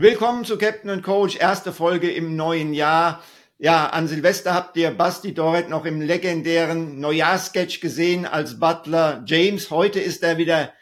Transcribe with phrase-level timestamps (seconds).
[0.00, 3.20] Willkommen zu Captain und Coach, erste Folge im neuen Jahr.
[3.58, 9.72] Ja, an Silvester habt ihr Basti Doret noch im legendären Neujahrssketch gesehen als Butler James.
[9.72, 10.72] Heute ist er wieder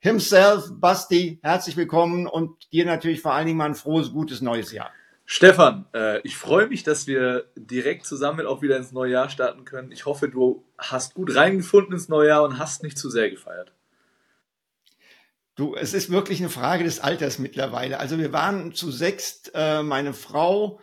[0.00, 0.64] himself.
[0.72, 4.90] Basti, herzlich willkommen und dir natürlich vor allen Dingen mal ein frohes, gutes neues Jahr.
[5.24, 9.64] Stefan, äh, ich freue mich, dass wir direkt zusammen auch wieder ins neue Jahr starten
[9.64, 9.92] können.
[9.92, 13.72] Ich hoffe, du hast gut reingefunden ins neue Jahr und hast nicht zu sehr gefeiert.
[15.56, 18.00] Du, es ist wirklich eine Frage des Alters mittlerweile.
[18.00, 20.80] Also wir waren zu sechst, äh, meine Frau,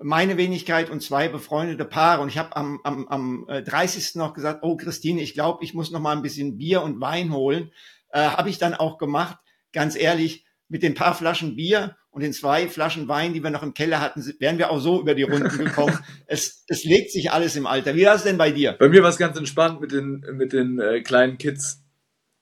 [0.00, 2.22] meine Wenigkeit und zwei befreundete Paare.
[2.22, 4.14] Und ich habe am, am, am 30.
[4.14, 6.98] Äh, noch gesagt, oh Christine, ich glaube, ich muss noch mal ein bisschen Bier und
[6.98, 7.72] Wein holen.
[8.08, 9.36] Äh, habe ich dann auch gemacht.
[9.72, 13.62] Ganz ehrlich, mit den paar Flaschen Bier und den zwei Flaschen Wein, die wir noch
[13.62, 15.98] im Keller hatten, wären wir auch so über die Runden gekommen.
[16.26, 17.94] es, es legt sich alles im Alter.
[17.94, 18.72] Wie war es denn bei dir?
[18.78, 21.85] Bei mir war es ganz entspannt mit den, mit den äh, kleinen Kids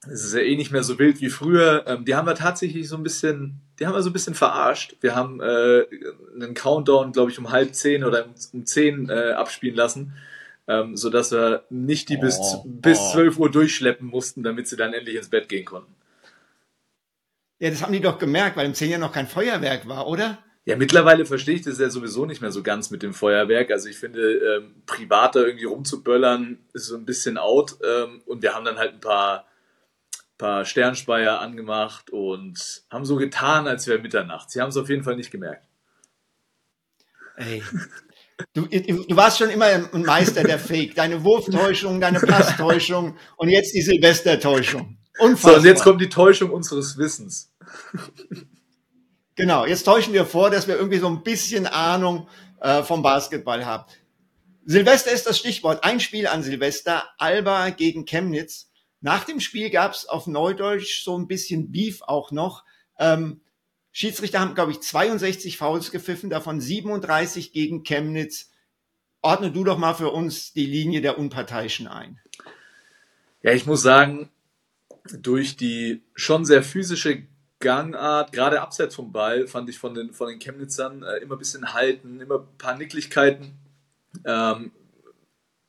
[0.07, 1.85] es ist ja eh nicht mehr so wild wie früher.
[1.87, 4.97] Ähm, die haben wir tatsächlich so ein bisschen, die haben wir so ein bisschen verarscht.
[5.01, 5.85] Wir haben äh,
[6.35, 10.15] einen Countdown, glaube ich, um halb zehn oder um zehn äh, abspielen lassen,
[10.69, 14.77] ähm, so dass wir nicht die oh, bis bis zwölf Uhr durchschleppen mussten, damit sie
[14.77, 15.95] dann endlich ins Bett gehen konnten.
[17.59, 20.39] Ja, das haben die doch gemerkt, weil im zehn Jahr noch kein Feuerwerk war, oder?
[20.67, 23.71] Ja, mittlerweile verstehe ich das ja sowieso nicht mehr so ganz mit dem Feuerwerk.
[23.71, 27.77] Also ich finde, ähm, privater irgendwie rumzuböllern ist so ein bisschen out.
[27.85, 29.47] Ähm, und wir haben dann halt ein paar
[30.39, 34.51] paar Sternspeier angemacht und haben so getan, als wäre Mitternacht.
[34.51, 35.67] Sie haben es auf jeden Fall nicht gemerkt.
[37.37, 37.63] Ey.
[38.53, 40.95] Du, du warst schon immer ein Meister der Fake.
[40.97, 44.99] Deine Wurftäuschung, deine Passtäuschung und jetzt die Silvestertäuschung.
[45.19, 45.53] Unfassbar.
[45.53, 47.53] So, und jetzt kommt die Täuschung unseres Wissens.
[49.37, 52.29] Genau, jetzt täuschen wir vor, dass wir irgendwie so ein bisschen Ahnung
[52.61, 53.85] äh, vom Basketball haben.
[54.65, 55.85] Silvester ist das Stichwort.
[55.85, 58.71] Ein Spiel an Silvester, Alba gegen Chemnitz.
[59.05, 62.65] Nach dem Spiel gab es auf Neudeutsch so ein bisschen Beef auch noch.
[62.99, 63.43] Ähm,
[63.93, 68.51] Schiedsrichter haben, glaube ich, 62 Fouls gepfiffen, davon 37 gegen Chemnitz.
[69.21, 72.19] Ordne du doch mal für uns die Linie der Unparteiischen ein.
[73.43, 74.31] Ja, ich muss sagen,
[75.13, 77.25] durch die schon sehr physische
[77.61, 81.41] Gangart, gerade abseits vom Ball, fand ich von den, von den Chemnitzern äh, immer ein
[81.41, 83.53] bisschen halten, immer ein paar Nicklichkeiten.
[84.25, 84.73] Ähm,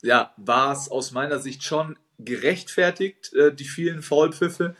[0.04, 4.76] ja, war es aus meiner Sicht schon gerechtfertigt, äh, die vielen Foulpfiffe.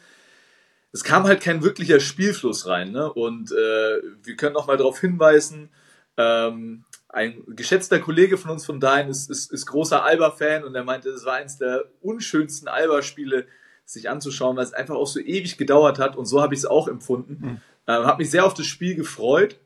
[0.92, 2.92] Es kam halt kein wirklicher Spielfluss rein.
[2.92, 3.12] Ne?
[3.12, 5.70] Und äh, wir können noch mal darauf hinweisen,
[6.18, 10.84] ähm, ein geschätzter Kollege von uns von Dein ist, ist, ist großer Alba-Fan und er
[10.84, 13.48] meinte, es war eines der unschönsten Alba-Spiele,
[13.86, 16.66] sich anzuschauen, weil es einfach auch so ewig gedauert hat und so habe ich es
[16.66, 17.38] auch empfunden.
[17.40, 17.62] Mhm.
[17.88, 19.60] Ähm, habe mich sehr auf das Spiel gefreut.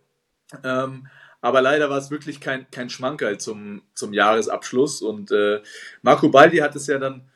[0.63, 1.07] Ähm,
[1.41, 5.01] aber leider war es wirklich kein, kein Schmankerl zum, zum Jahresabschluss.
[5.01, 5.61] Und äh,
[6.01, 7.29] Marco Baldi hat es ja dann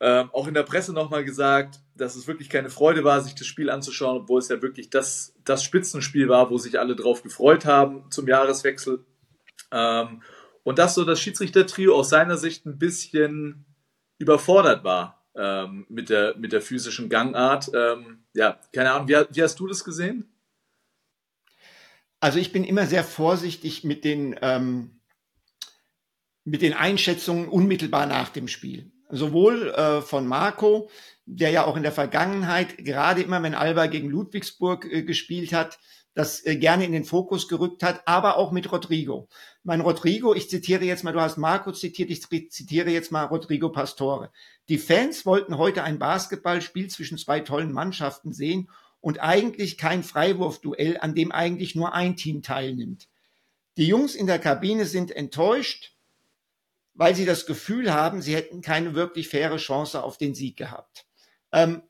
[0.00, 3.46] ähm, auch in der Presse nochmal gesagt, dass es wirklich keine Freude war, sich das
[3.46, 7.64] Spiel anzuschauen, obwohl es ja wirklich das, das Spitzenspiel war, wo sich alle drauf gefreut
[7.64, 9.04] haben zum Jahreswechsel.
[9.72, 10.22] Ähm,
[10.64, 13.64] und dass so das Schiedsrichtertrio aus seiner Sicht ein bisschen
[14.18, 17.70] überfordert war ähm, mit, der, mit der physischen Gangart.
[17.74, 20.30] Ähm, ja, keine Ahnung, wie, wie, hast du das gesehen?
[22.20, 25.00] Also ich bin immer sehr vorsichtig mit den, ähm,
[26.44, 30.90] mit den Einschätzungen unmittelbar nach dem Spiel sowohl äh, von Marco,
[31.24, 35.78] der ja auch in der Vergangenheit, gerade immer wenn Alba gegen Ludwigsburg äh, gespielt hat,
[36.14, 39.28] das äh, gerne in den Fokus gerückt hat, aber auch mit Rodrigo.
[39.64, 43.68] Mein Rodrigo, ich zitiere jetzt mal, du hast Marco zitiert, ich zitiere jetzt mal Rodrigo
[43.68, 44.30] Pastore.
[44.68, 48.70] Die Fans wollten heute ein Basketballspiel zwischen zwei tollen Mannschaften sehen
[49.00, 53.08] und eigentlich kein Freiwurfduell, an dem eigentlich nur ein Team teilnimmt.
[53.76, 55.95] Die Jungs in der Kabine sind enttäuscht,
[56.96, 61.06] weil sie das Gefühl haben, sie hätten keine wirklich faire Chance auf den Sieg gehabt.
[61.52, 61.82] Ähm,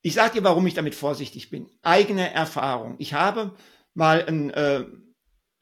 [0.00, 1.70] ich sage dir, warum ich damit vorsichtig bin.
[1.82, 2.96] Eigene Erfahrung.
[2.98, 3.54] Ich habe
[3.94, 4.84] mal ein, äh,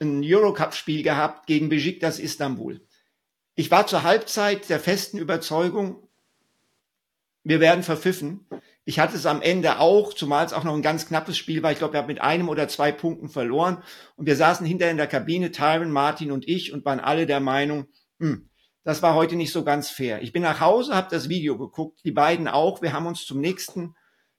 [0.01, 2.87] ein Eurocup-Spiel gehabt gegen Besiktas Istanbul.
[3.55, 6.09] Ich war zur Halbzeit der festen Überzeugung,
[7.45, 8.47] wir werden verpfiffen.
[8.85, 11.71] Ich hatte es am Ende auch, zumal es auch noch ein ganz knappes Spiel war.
[11.71, 13.83] Ich glaube, wir haben mit einem oder zwei Punkten verloren.
[14.17, 17.39] Und wir saßen hinterher in der Kabine, Tyron, Martin und ich, und waren alle der
[17.39, 17.87] Meinung,
[18.19, 18.49] hm,
[18.85, 20.23] das war heute nicht so ganz fair.
[20.23, 22.83] Ich bin nach Hause, habe das Video geguckt, die beiden auch.
[22.83, 23.95] Wir haben uns zum nächsten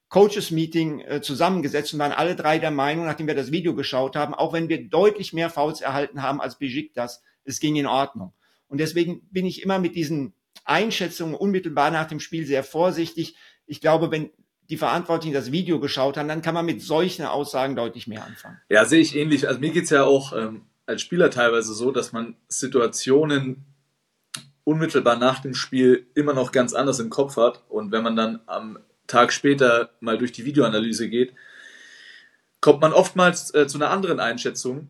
[0.10, 4.34] Coaches-Meeting äh, zusammengesetzt und waren alle drei der Meinung, nachdem wir das Video geschaut haben,
[4.34, 8.34] auch wenn wir deutlich mehr Fouls erhalten haben als Besiktas, es ging in Ordnung.
[8.68, 10.34] Und deswegen bin ich immer mit diesen
[10.66, 13.36] Einschätzungen unmittelbar nach dem Spiel sehr vorsichtig.
[13.65, 14.30] Ich glaube, wenn
[14.69, 18.60] die Verantwortlichen das Video geschaut haben, dann kann man mit solchen Aussagen deutlich mehr anfangen.
[18.69, 19.48] Ja, sehe ich ähnlich.
[19.48, 23.65] Also mir geht's ja auch ähm, als Spieler teilweise so, dass man Situationen
[24.63, 27.63] unmittelbar nach dem Spiel immer noch ganz anders im Kopf hat.
[27.69, 31.33] Und wenn man dann am Tag später mal durch die Videoanalyse geht,
[32.62, 34.88] kommt man oftmals äh, zu einer anderen Einschätzung,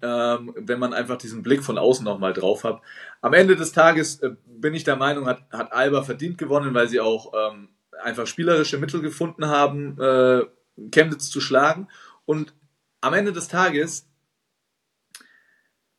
[0.00, 2.80] ähm, wenn man einfach diesen Blick von außen nochmal drauf hat.
[3.20, 6.88] Am Ende des Tages äh, bin ich der Meinung, hat, hat Alba verdient gewonnen, weil
[6.88, 7.68] sie auch ähm,
[8.02, 10.42] einfach spielerische Mittel gefunden haben, äh,
[10.90, 11.88] Chemnitz zu schlagen.
[12.24, 12.54] Und
[13.00, 14.08] am Ende des Tages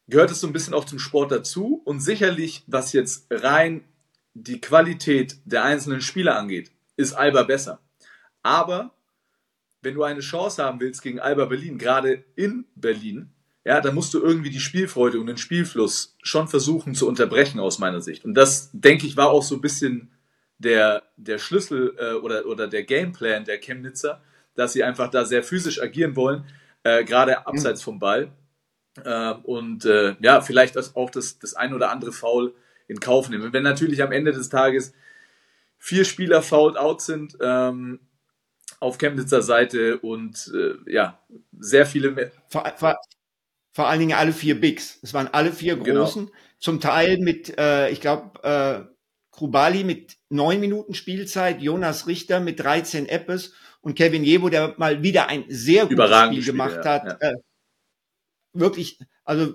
[0.08, 1.82] gehört es so ein bisschen auch zum Sport dazu.
[1.86, 3.84] Und sicherlich, was jetzt rein
[4.34, 7.80] die Qualität der einzelnen Spieler angeht, ist Alba besser.
[8.44, 8.94] Aber
[9.82, 13.30] wenn du eine Chance haben willst gegen Alba Berlin, gerade in Berlin,
[13.64, 17.80] ja, dann musst du irgendwie die Spielfreude und den Spielfluss schon versuchen zu unterbrechen aus
[17.80, 18.24] meiner Sicht.
[18.24, 20.12] Und das, denke ich, war auch so ein bisschen
[20.60, 24.22] der, der Schlüssel äh, oder, oder der Gameplan der Chemnitzer,
[24.56, 26.46] dass sie einfach da sehr physisch agieren wollen,
[26.84, 28.32] äh, gerade abseits vom Ball.
[29.04, 32.56] Äh, und ja, vielleicht auch das, das ein oder andere Foul
[32.88, 33.54] in Kauf nehmen.
[33.54, 34.94] Wenn natürlich am Ende des Tages
[35.78, 38.00] vier Spieler fouled out sind ähm,
[38.80, 41.20] auf Chemnitzer Seite und äh, ja,
[41.60, 42.32] sehr viele mehr.
[42.50, 42.96] Vor, vor,
[43.74, 45.00] vor, allen Dingen alle vier Bigs.
[45.02, 46.02] Es waren alle vier genau.
[46.02, 46.26] Großen.
[46.28, 46.38] Genau.
[46.60, 48.97] Zum Teil mit, äh, ich glaube, äh,
[49.38, 55.04] Krubali mit neun Minuten Spielzeit, Jonas Richter mit 13 Eppes und Kevin Jebo, der mal
[55.04, 57.22] wieder ein sehr gutes Spiel gemacht Spiel, ja, hat.
[57.22, 57.30] Ja.
[57.30, 57.36] Äh,
[58.54, 59.54] wirklich, also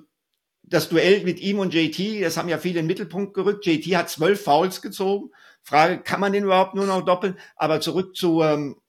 [0.63, 3.67] das Duell mit ihm und JT, das haben ja viele in den Mittelpunkt gerückt.
[3.67, 5.31] JT hat zwölf Fouls gezogen.
[5.63, 7.37] Frage, kann man den überhaupt nur noch doppeln?
[7.57, 8.81] Aber zurück zu, ähm,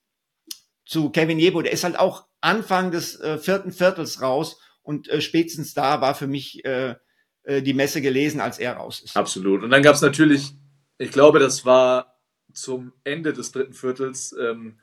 [0.86, 5.22] zu Kevin Jebo, der ist halt auch Anfang des äh, vierten Viertels raus und äh,
[5.22, 6.96] spätestens da war für mich äh,
[7.44, 9.18] äh, die Messe gelesen, als er raus ist.
[9.18, 9.64] Absolut.
[9.64, 10.54] Und dann gab es natürlich,
[10.98, 12.20] ich glaube, das war
[12.54, 14.36] zum Ende des dritten Viertels.
[14.40, 14.80] Ähm,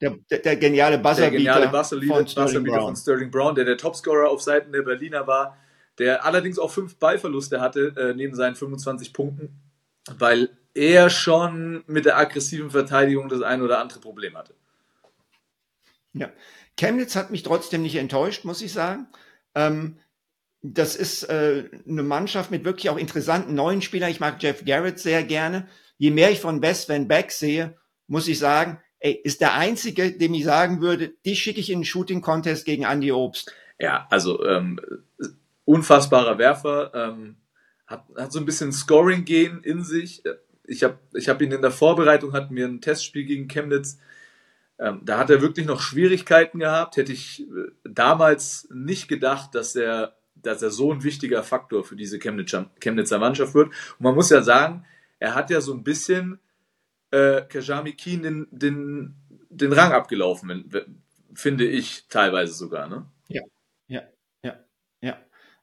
[0.00, 3.64] der, der, der, geniale Buzzerbeater, der geniale Buzzerbeater von, Sterling Buzzerbeater von Sterling Brown, der
[3.64, 5.56] der Topscorer auf Seiten der Berliner war,
[5.98, 9.60] der allerdings auch fünf Ballverluste hatte, äh, neben seinen 25 Punkten,
[10.18, 14.54] weil er schon mit der aggressiven Verteidigung das ein oder andere Problem hatte.
[16.14, 16.30] Ja,
[16.76, 19.06] Chemnitz hat mich trotzdem nicht enttäuscht, muss ich sagen.
[19.54, 19.98] Ähm,
[20.62, 24.10] das ist äh, eine Mannschaft mit wirklich auch interessanten neuen Spielern.
[24.10, 25.68] Ich mag Jeff Garrett sehr gerne.
[25.98, 27.76] Je mehr ich von West Van Beck sehe,
[28.06, 31.76] muss ich sagen, ey, ist der einzige, dem ich sagen würde, die schicke ich in
[31.76, 33.52] einen Shooting Contest gegen Andy Obst.
[33.78, 34.80] Ja, also ähm,
[35.64, 37.36] unfassbarer Werfer, ähm,
[37.86, 40.22] hat, hat so ein bisschen Scoring-Gehen in sich
[40.64, 43.98] ich habe ich hab ihn in der Vorbereitung, hatten wir ein Testspiel gegen Chemnitz.
[44.78, 46.96] Ähm, da hat er wirklich noch Schwierigkeiten gehabt.
[46.96, 51.96] Hätte ich äh, damals nicht gedacht, dass er, dass er so ein wichtiger Faktor für
[51.96, 53.68] diese Chemnitzer, Chemnitzer Mannschaft wird.
[53.68, 54.84] Und man muss ja sagen,
[55.18, 56.40] er hat ja so ein bisschen
[57.10, 59.14] äh, Kajami Keen den, den,
[59.50, 60.68] den Rang abgelaufen,
[61.34, 62.88] finde ich teilweise sogar.
[62.88, 63.06] Ne?
[63.28, 63.42] Ja,
[63.86, 64.02] ja,
[64.42, 64.56] ja,
[65.00, 65.18] ja,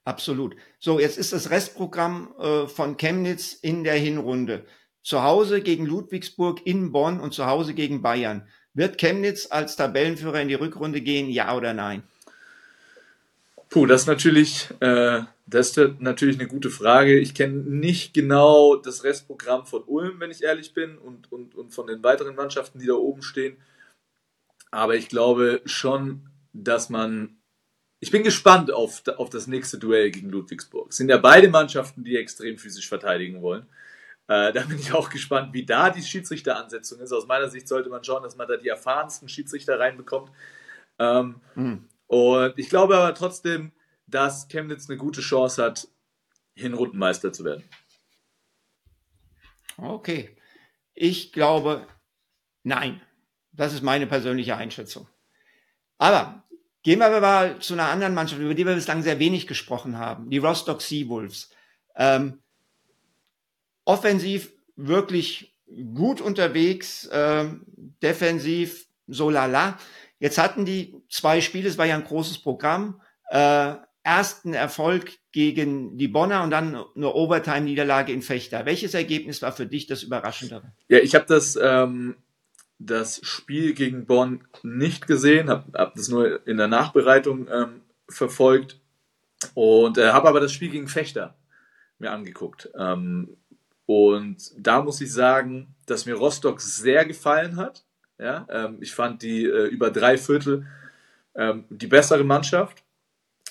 [0.05, 0.55] absolut.
[0.79, 4.65] So, jetzt ist das Restprogramm äh, von Chemnitz in der Hinrunde.
[5.01, 8.47] Zu Hause gegen Ludwigsburg in Bonn und zu Hause gegen Bayern.
[8.73, 12.03] Wird Chemnitz als Tabellenführer in die Rückrunde gehen, ja oder nein?
[13.69, 17.19] Puh, das ist natürlich, äh, das ist natürlich eine gute Frage.
[17.19, 21.69] Ich kenne nicht genau das Restprogramm von Ulm, wenn ich ehrlich bin, und, und, und
[21.69, 23.57] von den weiteren Mannschaften, die da oben stehen.
[24.71, 27.35] Aber ich glaube schon, dass man.
[28.01, 30.89] Ich bin gespannt auf, auf das nächste Duell gegen Ludwigsburg.
[30.89, 33.67] Es sind ja beide Mannschaften, die extrem physisch verteidigen wollen.
[34.29, 37.11] Äh, da bin ich auch gespannt, wie da die Schiedsrichteransetzung ist.
[37.11, 40.31] Aus meiner Sicht sollte man schauen, dass man da die erfahrensten Schiedsrichter reinbekommt.
[40.97, 41.89] Ähm, mhm.
[42.09, 43.71] Und ich glaube aber trotzdem,
[44.07, 45.87] dass Chemnitz eine gute Chance hat,
[46.55, 47.63] Hinrundenmeister zu werden.
[49.77, 50.35] Okay.
[50.95, 51.85] Ich glaube,
[52.63, 52.99] nein.
[53.51, 55.07] Das ist meine persönliche Einschätzung.
[55.99, 56.43] Aber
[56.81, 60.31] gehen wir mal zu einer anderen Mannschaft, über die wir bislang sehr wenig gesprochen haben.
[60.31, 61.51] Die Rostock Seawolves.
[61.95, 62.41] Ähm,
[63.85, 65.55] offensiv wirklich
[65.93, 67.49] gut unterwegs, äh,
[68.01, 69.77] defensiv so lala.
[70.19, 73.01] Jetzt hatten die zwei Spiele, es war ja ein großes Programm.
[73.29, 78.65] Äh, ersten Erfolg gegen die Bonner und dann eine Overtime-Niederlage in Fechter.
[78.65, 80.73] Welches Ergebnis war für dich das Überraschendere?
[80.87, 82.15] Ja, ich habe das, ähm,
[82.79, 88.79] das Spiel gegen Bonn nicht gesehen, habe hab das nur in der Nachbereitung ähm, verfolgt
[89.53, 91.37] und äh, habe aber das Spiel gegen Fechter
[91.99, 92.69] mir angeguckt.
[92.77, 93.37] Ähm,
[93.85, 97.85] und da muss ich sagen, dass mir Rostock sehr gefallen hat.
[98.19, 98.45] Ja?
[98.49, 100.65] Ähm, ich fand die äh, über drei Viertel
[101.35, 102.83] ähm, die bessere Mannschaft,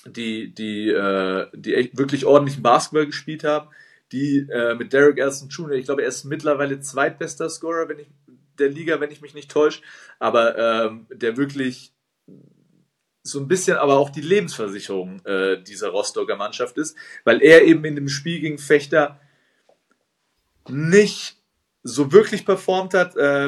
[0.05, 3.69] die, die, äh, die echt wirklich ordentlichen Basketball gespielt haben,
[4.11, 8.07] die äh, mit Derek Elson Jr., ich glaube, er ist mittlerweile zweitbester Scorer wenn ich,
[8.57, 9.81] der Liga, wenn ich mich nicht täusche,
[10.19, 11.93] aber ähm, der wirklich
[13.23, 17.83] so ein bisschen aber auch die Lebensversicherung äh, dieser Rostocker Mannschaft ist, weil er eben
[17.85, 19.19] in dem Spiel gegen Fechter
[20.67, 21.38] nicht
[21.93, 23.47] so wirklich performt hat, äh,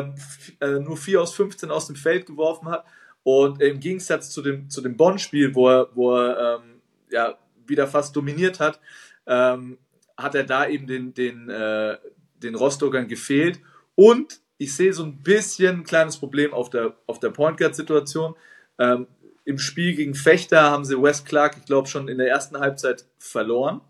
[0.60, 2.86] äh, nur 4 aus 15 aus dem Feld geworfen hat
[3.24, 7.88] und im Gegensatz zu dem, zu dem Bonn-Spiel, wo er, wo er ähm, ja, wieder
[7.88, 8.80] fast dominiert hat,
[9.28, 9.78] ähm,
[10.18, 11.98] hat er da eben den, den, äh,
[12.36, 13.60] den Rostockern gefehlt
[13.96, 18.36] und ich sehe so ein bisschen ein kleines Problem auf der, auf der Point Guard-Situation.
[18.78, 19.08] Ähm,
[19.44, 23.06] Im Spiel gegen Fechter haben sie Wes Clark, ich glaube, schon in der ersten Halbzeit
[23.18, 23.82] verloren.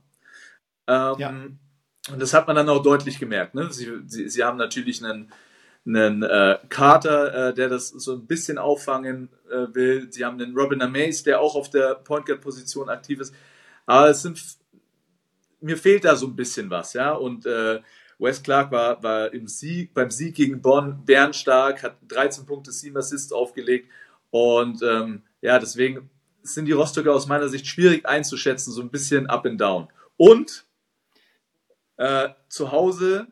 [0.88, 1.46] Ähm, ja.
[2.10, 3.54] Und das hat man dann auch deutlich gemerkt.
[3.54, 3.72] Ne?
[3.72, 5.32] Sie, sie, sie haben natürlich einen,
[5.86, 10.12] einen äh, Carter, äh, der das so ein bisschen auffangen äh, will.
[10.12, 13.36] Sie haben einen Robin Amaze, der auch auf der Point Guard Position aktiv ist.
[13.86, 14.40] Aber es sind
[15.62, 17.14] mir fehlt da so ein bisschen was, ja.
[17.14, 17.80] Und äh,
[18.20, 22.98] Wes Clark war, war im Sieg, beim Sieg gegen Bonn bärenstark, hat 13 Punkte, 7
[22.98, 23.90] Assists aufgelegt.
[24.30, 26.10] Und ähm, ja, deswegen
[26.44, 29.88] sind die Rostocker aus meiner Sicht schwierig einzuschätzen, so ein bisschen up and down.
[30.18, 30.66] Und
[32.02, 33.28] äh, zu Hause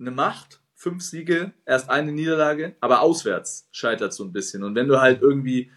[0.00, 4.64] eine Macht, fünf Siege, erst eine Niederlage, aber auswärts scheitert so ein bisschen.
[4.64, 5.70] Und wenn du halt irgendwie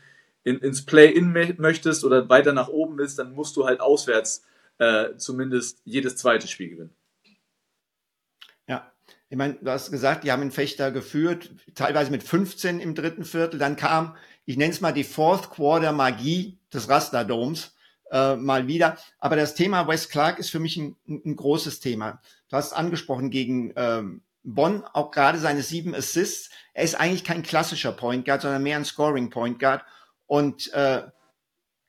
[0.43, 4.43] in, ins Play-In möchtest oder weiter nach oben willst, dann musst du halt auswärts
[4.79, 6.95] äh, zumindest jedes zweite Spiel gewinnen.
[8.67, 8.91] Ja,
[9.29, 13.23] ich meine, du hast gesagt, die haben den Fechter geführt, teilweise mit 15 im dritten
[13.23, 13.59] Viertel.
[13.59, 17.74] Dann kam, ich nenne es mal die Fourth Quarter Magie des Rasterdoms
[18.11, 18.97] äh, mal wieder.
[19.19, 22.21] Aber das Thema Wes Clark ist für mich ein, ein großes Thema.
[22.49, 26.49] Du hast angesprochen gegen ähm, Bonn auch gerade seine sieben Assists.
[26.73, 29.83] Er ist eigentlich kein klassischer Point Guard, sondern mehr ein Scoring Point Guard.
[30.27, 31.03] Und äh,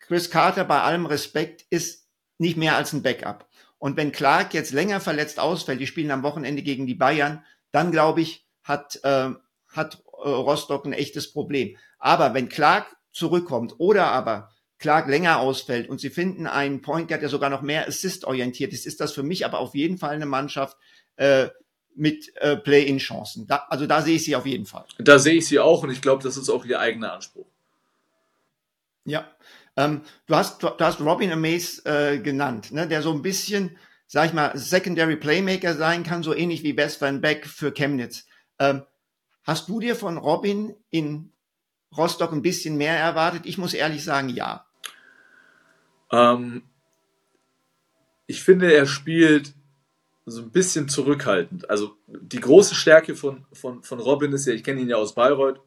[0.01, 2.07] Chris Carter, bei allem Respekt, ist
[2.39, 3.49] nicht mehr als ein Backup.
[3.79, 7.93] Und wenn Clark jetzt länger verletzt ausfällt, die spielen am Wochenende gegen die Bayern, dann
[7.93, 9.31] glaube ich, hat, äh,
[9.69, 11.77] hat äh, Rostock ein echtes Problem.
[11.99, 17.23] Aber wenn Clark zurückkommt oder aber Clark länger ausfällt und sie finden einen Point Guard,
[17.23, 20.27] der sogar noch mehr Assist-orientiert ist, ist das für mich aber auf jeden Fall eine
[20.27, 20.77] Mannschaft
[21.17, 21.49] äh,
[21.95, 23.49] mit äh, Play-in-Chancen.
[23.49, 24.85] also da sehe ich sie auf jeden Fall.
[24.99, 27.47] Da sehe ich sie auch und ich glaube, das ist auch ihr eigener Anspruch.
[29.07, 29.31] Ja,
[29.77, 34.27] ähm, du, hast, du, hast Robin Amaze äh, genannt, ne, der so ein bisschen, sag
[34.27, 38.27] ich mal, Secondary Playmaker sein kann, so ähnlich wie Wes Van Beck für Chemnitz.
[38.59, 38.83] Ähm,
[39.43, 41.33] hast du dir von Robin in
[41.97, 43.47] Rostock ein bisschen mehr erwartet?
[43.47, 44.66] Ich muss ehrlich sagen, ja.
[46.17, 46.63] Ähm,
[48.27, 49.53] ich finde, er spielt
[50.25, 51.71] so ein bisschen zurückhaltend.
[51.71, 55.15] Also die große Stärke von, von, von Robin ist ja, ich kenne ihn ja aus
[55.15, 55.61] Bayreuth,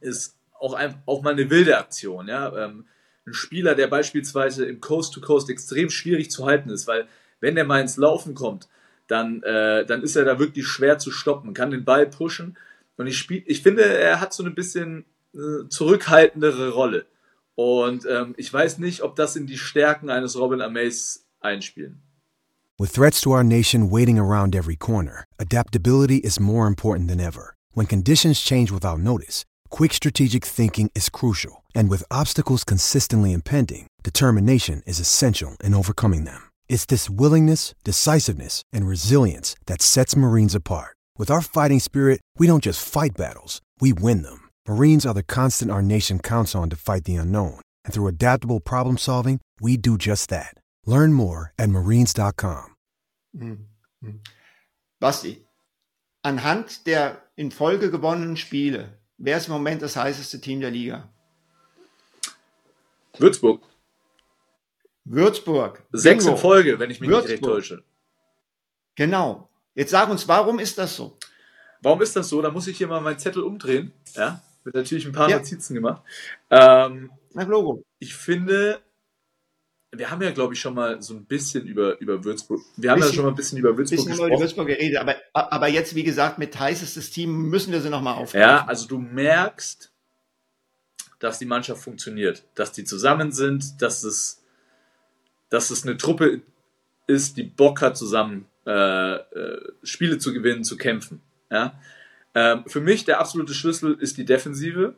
[0.00, 2.28] ist auch, ein, auch mal eine wilde Aktion.
[2.28, 2.56] Ja?
[2.56, 2.86] Ähm,
[3.26, 7.08] ein Spieler, der beispielsweise im Coast-to-Coast extrem schwierig zu halten ist, weil
[7.40, 8.68] wenn der mal ins Laufen kommt,
[9.08, 12.56] dann, äh, dann ist er da wirklich schwer zu stoppen, kann den Ball pushen.
[12.96, 17.06] Und ich, spiel, ich finde, er hat so ein bisschen äh, zurückhaltendere Rolle.
[17.54, 22.02] Und ähm, ich weiß nicht, ob das in die Stärken eines Robin Amaze einspielen.
[22.78, 27.54] With threats to our nation waiting around every corner, adaptability is more important than ever.
[27.74, 31.62] When conditions change without notice, quick strategic thinking is crucial.
[31.74, 36.50] And with obstacles consistently impending, determination is essential in overcoming them.
[36.68, 40.96] It's this willingness, decisiveness, and resilience that sets Marines apart.
[41.18, 44.41] With our fighting spirit, we don't just fight battles, we win them.
[44.68, 47.60] Marines are the constant our nation counts on to fight the unknown.
[47.84, 50.54] And through adaptable problem solving, we do just that.
[50.86, 52.76] Learn more at marines.com.
[53.36, 53.66] Mhm.
[55.00, 55.44] Basti,
[56.24, 61.08] anhand der in Folge gewonnenen Spiele, wer ist im Moment das heißeste Team der Liga?
[63.18, 63.62] Würzburg.
[65.04, 65.82] Würzburg.
[65.92, 66.36] Sechs Bingo.
[66.36, 67.30] in Folge, wenn ich mich Würzburg.
[67.30, 67.84] nicht recht täusche.
[68.94, 69.48] Genau.
[69.74, 71.18] Jetzt sag uns, warum ist das so?
[71.80, 72.40] Warum ist das so?
[72.42, 73.92] Da muss ich hier mal meinen Zettel umdrehen.
[74.14, 75.38] Ja, wird natürlich ein paar ja.
[75.38, 76.02] Notizen gemacht.
[76.50, 77.82] Ähm, Nach Logo.
[77.98, 78.80] Ich finde,
[79.90, 83.00] wir haben ja, glaube ich, schon mal so ein bisschen über, über Würzburg, wir haben
[83.00, 84.32] bisschen, ja schon mal ein bisschen über Würzburg bisschen gesprochen.
[84.32, 88.14] Über Würzburg geredet, aber, aber jetzt, wie gesagt, mit heißestes Team müssen wir sie nochmal
[88.14, 88.40] aufgreifen.
[88.40, 89.92] Ja, also du merkst,
[91.18, 94.42] dass die Mannschaft funktioniert, dass die zusammen sind, dass es,
[95.50, 96.40] dass es eine Truppe
[97.06, 101.20] ist, die Bock hat, zusammen äh, äh, Spiele zu gewinnen, zu kämpfen.
[101.50, 101.78] Ja?
[102.34, 104.94] Ähm, für mich der absolute Schlüssel ist die Defensive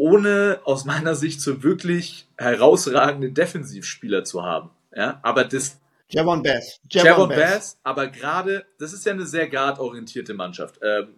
[0.00, 4.70] ohne aus meiner Sicht so wirklich herausragende Defensivspieler zu haben.
[4.96, 5.78] Ja, aber das.
[6.08, 6.80] Javon Bass.
[6.90, 7.38] Javon, Javon Bass.
[7.38, 10.80] Bass, aber gerade, das ist ja eine sehr guardorientierte Mannschaft.
[10.82, 11.14] Ähm,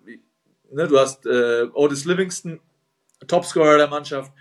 [0.73, 2.59] ne, du hast äh, Otis Livingston,
[3.29, 4.33] Topscorer der Mannschaft,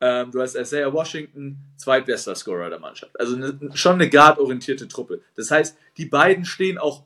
[0.00, 3.18] ähm, du hast Isaiah Washington, zweitbester Scorer der Mannschaft.
[3.18, 5.22] Also ne, schon eine guard-orientierte Truppe.
[5.36, 7.04] Das heißt, die beiden stehen auch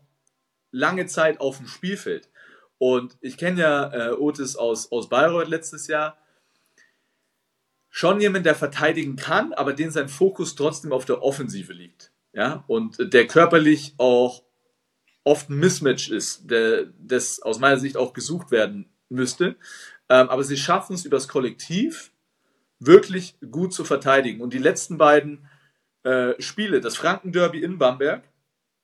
[0.73, 2.29] lange Zeit auf dem Spielfeld.
[2.81, 6.17] Und ich kenne ja äh, Otis aus, aus Bayreuth letztes Jahr.
[7.91, 12.11] Schon jemand, der verteidigen kann, aber den sein Fokus trotzdem auf der Offensive liegt.
[12.33, 14.45] Ja, und der körperlich auch
[15.25, 19.57] oft ein Mismatch ist, der, das aus meiner Sicht auch gesucht werden müsste.
[20.09, 22.13] Ähm, aber sie schaffen es übers Kollektiv
[22.79, 24.41] wirklich gut zu verteidigen.
[24.41, 25.47] Und die letzten beiden
[26.03, 28.25] äh, Spiele, das Franken-Derby in Bamberg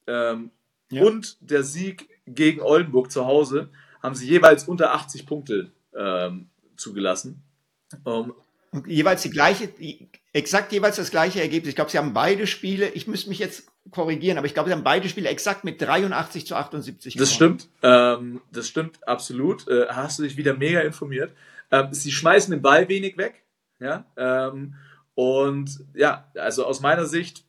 [0.06, 0.50] ähm,
[0.90, 1.02] ja.
[1.02, 3.70] und der Sieg gegen Oldenburg zu Hause,
[4.02, 7.42] haben sie jeweils unter 80 Punkte ähm, zugelassen.
[8.04, 8.34] Um,
[8.72, 9.70] und jeweils die gleiche,
[10.32, 11.70] exakt jeweils das gleiche Ergebnis.
[11.70, 14.74] Ich glaube, sie haben beide Spiele, ich müsste mich jetzt korrigieren, aber ich glaube, sie
[14.74, 19.66] haben beide Spiele exakt mit 83 zu 78 Das stimmt, ähm, das stimmt absolut.
[19.68, 21.32] Äh, hast du dich wieder mega informiert.
[21.70, 23.44] Ähm, sie schmeißen den Ball wenig weg,
[23.80, 24.74] ja, ähm,
[25.14, 27.44] und ja, also aus meiner Sicht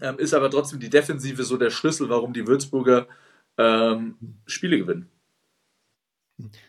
[0.00, 3.06] ähm, ist aber trotzdem die Defensive so der Schlüssel, warum die Würzburger
[3.56, 4.16] ähm,
[4.46, 5.08] Spiele gewinnen.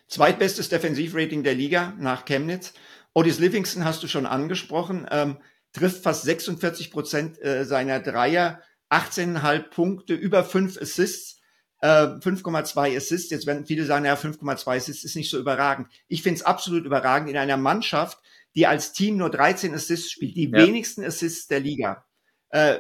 [0.07, 2.74] Zweitbestes Defensivrating der Liga nach Chemnitz.
[3.13, 5.38] Otis Livingston hast du schon angesprochen, ähm,
[5.74, 11.41] trifft fast 46 Prozent äh, seiner Dreier, 18,5 Punkte, über 5 Assists,
[11.81, 13.29] äh, 5,2 Assists.
[13.29, 15.89] Jetzt werden viele sagen, ja, 5,2 Assists ist nicht so überragend.
[16.07, 18.19] Ich finde es absolut überragend in einer Mannschaft,
[18.55, 20.57] die als Team nur 13 Assists spielt, die ja.
[20.57, 22.05] wenigsten Assists der Liga.
[22.50, 22.79] Äh,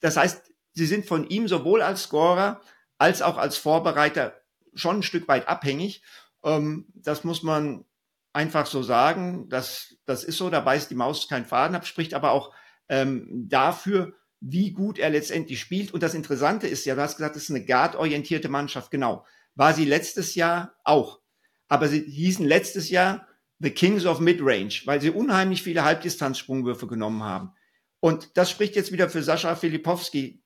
[0.00, 2.60] das heißt, sie sind von ihm sowohl als Scorer
[2.98, 4.40] als auch als Vorbereiter
[4.74, 6.02] schon ein Stück weit abhängig.
[6.44, 7.84] Ähm, das muss man
[8.32, 9.48] einfach so sagen.
[9.48, 12.52] Das, das ist so, da beißt die Maus keinen Faden ab, spricht aber auch
[12.88, 15.92] ähm, dafür, wie gut er letztendlich spielt.
[15.92, 18.90] Und das Interessante ist ja, du hast gesagt, es ist eine guard-orientierte Mannschaft.
[18.90, 19.24] Genau.
[19.54, 21.20] War sie letztes Jahr auch.
[21.68, 23.26] Aber sie hießen letztes Jahr
[23.60, 27.52] The Kings of Midrange, weil sie unheimlich viele Halbdistanzsprungwürfe genommen haben.
[28.00, 30.42] Und das spricht jetzt wieder für Sascha Filipowski.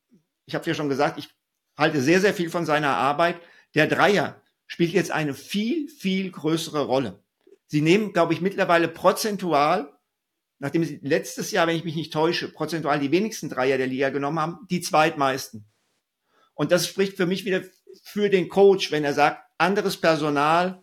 [0.46, 1.28] Ich habe ja schon gesagt, ich
[1.76, 3.40] halte sehr, sehr viel von seiner Arbeit.
[3.74, 7.20] Der Dreier spielt jetzt eine viel, viel größere Rolle.
[7.66, 9.92] Sie nehmen, glaube ich, mittlerweile prozentual,
[10.60, 14.10] nachdem sie letztes Jahr, wenn ich mich nicht täusche, prozentual die wenigsten Dreier der Liga
[14.10, 15.64] genommen haben, die zweitmeisten.
[16.54, 17.62] Und das spricht für mich wieder
[18.02, 20.82] für den Coach, wenn er sagt, anderes Personal,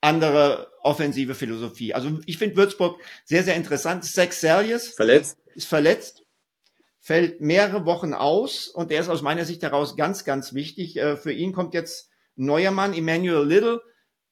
[0.00, 1.92] andere offensive Philosophie.
[1.92, 4.04] Also ich finde Würzburg sehr, sehr interessant.
[4.04, 5.38] Sex Serious verletzt.
[5.54, 6.24] ist verletzt,
[7.00, 10.96] fällt mehrere Wochen aus und der ist aus meiner Sicht heraus ganz, ganz wichtig.
[10.96, 13.82] Äh, für ihn kommt jetzt neuer Mann, Emmanuel Little,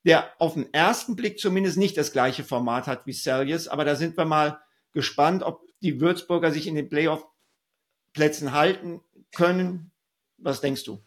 [0.05, 3.67] der auf den ersten Blick zumindest nicht das gleiche Format hat wie Celsius.
[3.67, 4.59] Aber da sind wir mal
[4.93, 9.01] gespannt, ob die Würzburger sich in den Playoff-Plätzen halten
[9.35, 9.91] können.
[10.37, 11.03] Was denkst du?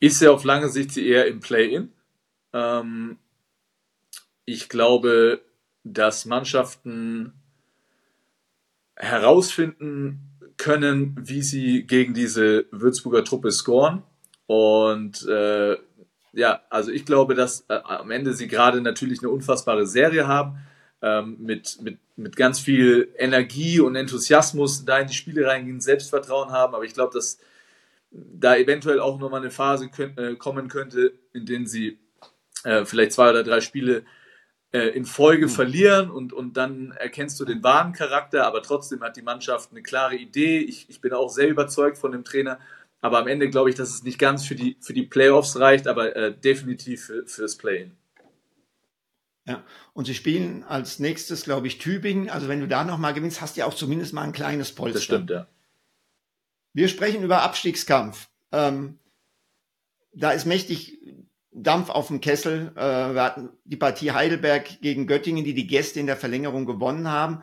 [0.00, 1.92] Ist ja auf lange Sicht sie eher im Play-In.
[2.52, 3.18] Ähm,
[4.44, 5.42] ich glaube,
[5.84, 7.32] dass Mannschaften
[8.96, 14.02] herausfinden können, wie sie gegen diese Würzburger Truppe scoren.
[14.52, 15.78] Und äh,
[16.34, 20.58] ja, also ich glaube, dass äh, am Ende sie gerade natürlich eine unfassbare Serie haben,
[21.00, 26.50] ähm, mit, mit, mit ganz viel Energie und Enthusiasmus da in die Spiele reingehen, Selbstvertrauen
[26.50, 27.38] haben, aber ich glaube, dass
[28.10, 31.98] da eventuell auch nochmal eine Phase könnt, äh, kommen könnte, in denen sie
[32.64, 34.04] äh, vielleicht zwei oder drei Spiele
[34.72, 35.50] äh, in Folge mhm.
[35.50, 39.82] verlieren und, und dann erkennst du den wahren Charakter, aber trotzdem hat die Mannschaft eine
[39.82, 40.58] klare Idee.
[40.58, 42.58] Ich, ich bin auch sehr überzeugt von dem Trainer
[43.02, 45.86] aber am Ende glaube ich, dass es nicht ganz für die, für die Playoffs reicht,
[45.88, 47.92] aber äh, definitiv für, fürs Play-In.
[49.44, 52.30] Ja, und sie spielen als nächstes, glaube ich, Tübingen.
[52.30, 54.98] Also wenn du da nochmal gewinnst, hast du ja auch zumindest mal ein kleines Polster.
[54.98, 55.48] Das stimmt, ja.
[56.72, 58.28] Wir sprechen über Abstiegskampf.
[58.52, 59.00] Ähm,
[60.14, 60.98] da ist mächtig
[61.50, 62.70] Dampf auf dem Kessel.
[62.76, 67.08] Äh, wir hatten die Partie Heidelberg gegen Göttingen, die die Gäste in der Verlängerung gewonnen
[67.08, 67.42] haben.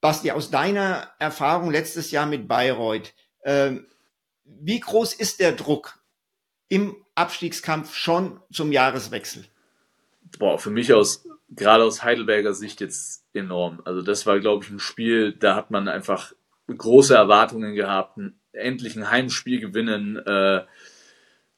[0.00, 3.86] Basti, aus deiner Erfahrung letztes Jahr mit Bayreuth, ähm,
[4.60, 5.98] wie groß ist der Druck
[6.68, 9.44] im Abstiegskampf schon zum Jahreswechsel?
[10.38, 13.82] Boah, für mich aus, gerade aus Heidelberger Sicht jetzt enorm.
[13.84, 16.32] Also das war, glaube ich, ein Spiel, da hat man einfach
[16.66, 18.18] große Erwartungen gehabt,
[18.52, 20.64] endlich ein Heimspiel gewinnen äh,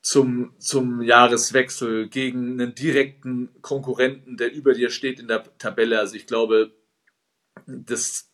[0.01, 5.99] zum, zum Jahreswechsel gegen einen direkten Konkurrenten, der über dir steht in der Tabelle.
[5.99, 6.73] Also ich glaube,
[7.67, 8.31] das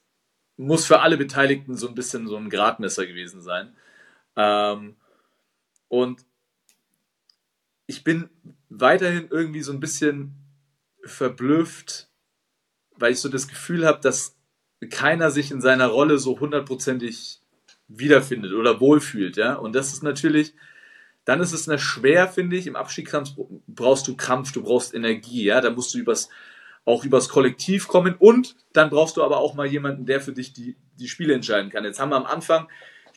[0.56, 3.76] muss für alle Beteiligten so ein bisschen so ein Gradmesser gewesen sein.
[4.38, 4.96] Ähm,
[5.88, 6.24] und
[7.86, 8.30] ich bin
[8.68, 10.34] weiterhin irgendwie so ein bisschen
[11.04, 12.08] verblüfft,
[12.96, 14.36] weil ich so das Gefühl habe, dass
[14.90, 17.40] keiner sich in seiner Rolle so hundertprozentig
[17.88, 19.54] wiederfindet oder wohlfühlt, ja.
[19.54, 20.54] Und das ist natürlich,
[21.24, 23.30] dann ist es eine schwer, finde ich, im Abstiegskampf
[23.66, 26.28] brauchst du Krampf, du brauchst Energie, ja, da musst du übers,
[26.84, 30.52] auch übers Kollektiv kommen und dann brauchst du aber auch mal jemanden, der für dich
[30.52, 31.84] die, die Spiele entscheiden kann.
[31.84, 32.68] Jetzt haben wir am Anfang,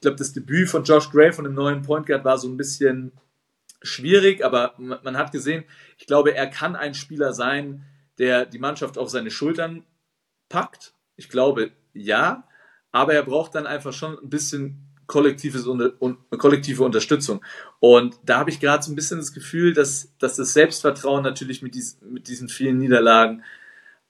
[0.01, 2.57] ich glaube, das Debüt von Josh Gray von dem neuen Point Guard war so ein
[2.57, 3.11] bisschen
[3.83, 5.63] schwierig, aber man hat gesehen,
[5.99, 7.85] ich glaube, er kann ein Spieler sein,
[8.17, 9.83] der die Mannschaft auf seine Schultern
[10.49, 10.95] packt.
[11.17, 12.47] Ich glaube, ja,
[12.91, 17.45] aber er braucht dann einfach schon ein bisschen kollektives und, kollektive Unterstützung.
[17.79, 21.61] Und da habe ich gerade so ein bisschen das Gefühl, dass, dass das Selbstvertrauen natürlich
[21.61, 23.43] mit, dies, mit diesen vielen Niederlagen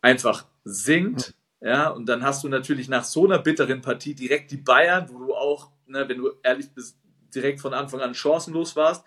[0.01, 1.33] einfach sinkt.
[1.59, 5.19] Ja, und dann hast du natürlich nach so einer bitteren Partie direkt die Bayern, wo
[5.19, 6.97] du auch, ne, wenn du ehrlich bist,
[7.33, 9.05] direkt von Anfang an chancenlos warst.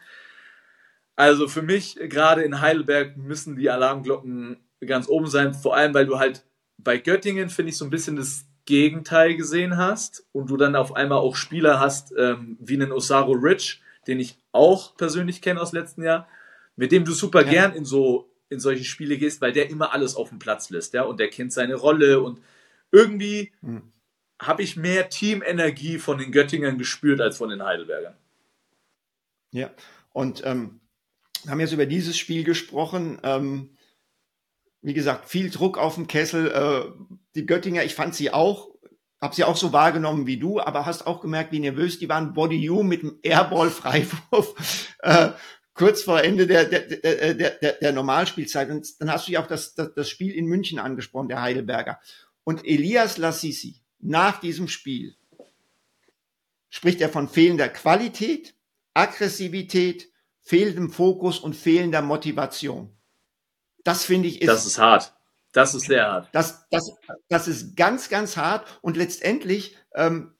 [1.16, 6.07] Also für mich, gerade in Heidelberg, müssen die Alarmglocken ganz oben sein, vor allem weil
[6.07, 6.44] du halt
[6.79, 10.97] bei Göttingen, finde ich, so ein bisschen das Gegenteil gesehen hast und du dann auf
[10.97, 15.73] einmal auch Spieler hast, ähm, wie einen Osaro Rich, den ich auch persönlich kenne aus
[15.73, 16.29] letzten Jahr,
[16.77, 17.51] mit dem du super ja.
[17.51, 20.94] gern in so in solche Spiele gehst, weil der immer alles auf dem Platz lässt,
[20.94, 22.40] ja, und der kennt seine Rolle und
[22.92, 23.83] irgendwie hm.
[24.40, 28.16] Habe ich mehr Teamenergie von den Göttingern gespürt als von den Heidelbergern.
[29.53, 29.70] Ja,
[30.12, 30.81] und ähm,
[31.44, 33.18] wir haben jetzt über dieses Spiel gesprochen.
[33.23, 33.77] Ähm,
[34.83, 36.51] wie gesagt, viel Druck auf dem Kessel.
[36.51, 36.90] Äh,
[37.35, 38.70] die Göttinger, ich fand sie auch,
[39.20, 42.35] habe sie auch so wahrgenommen wie du, aber hast auch gemerkt, wie nervös die waren.
[42.35, 44.90] Body You mit dem Airball-Freiwurf.
[45.05, 45.33] Äh,
[45.75, 48.70] kurz vor Ende der, der, der, der, der Normalspielzeit.
[48.70, 52.01] Und dann hast du ja auch das, das, das Spiel in München angesprochen, der Heidelberger.
[52.42, 55.17] Und Elias Lassisi, nach diesem Spiel,
[56.69, 58.55] spricht er von fehlender Qualität,
[58.93, 60.11] Aggressivität,
[60.43, 62.95] fehlendem Fokus und fehlender Motivation.
[63.83, 64.49] Das finde ich ist.
[64.49, 65.14] Das ist hart.
[65.53, 66.29] Das ist sehr hart.
[66.33, 66.93] Das, das,
[67.29, 68.79] das ist ganz, ganz hart.
[68.83, 70.35] Und letztendlich, ähm,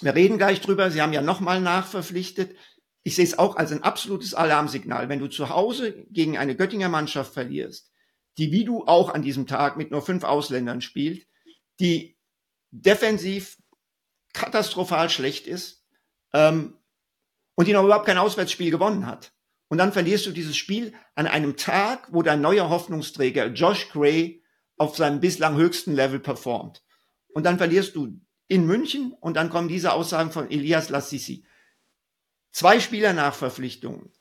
[0.00, 2.56] wir reden gleich drüber, Sie haben ja nochmal nachverpflichtet.
[3.02, 5.08] Ich sehe es auch als ein absolutes Alarmsignal.
[5.08, 7.90] Wenn du zu Hause gegen eine Göttinger Mannschaft verlierst,
[8.38, 11.26] die wie du auch an diesem Tag mit nur fünf Ausländern spielt,
[11.80, 12.13] die
[12.74, 13.56] defensiv
[14.32, 15.86] katastrophal schlecht ist
[16.32, 16.76] ähm,
[17.54, 19.32] und die noch überhaupt kein Auswärtsspiel gewonnen hat.
[19.68, 24.42] Und dann verlierst du dieses Spiel an einem Tag, wo dein neuer Hoffnungsträger Josh Gray
[24.76, 26.84] auf seinem bislang höchsten Level performt.
[27.28, 31.46] Und dann verlierst du in München und dann kommen diese Aussagen von Elias Lassisi.
[32.52, 34.12] Zwei Spieler nach Verpflichtungen.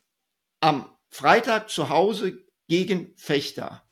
[0.59, 3.83] Am Freitag zu Hause gegen Fechter.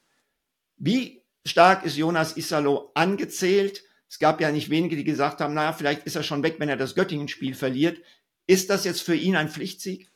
[0.78, 3.84] Wie stark ist Jonas Isalo angezählt?
[4.12, 6.68] Es gab ja nicht wenige, die gesagt haben, naja, vielleicht ist er schon weg, wenn
[6.68, 8.02] er das Göttingen-Spiel verliert.
[8.46, 10.12] Ist das jetzt für ihn ein Pflichtsieg?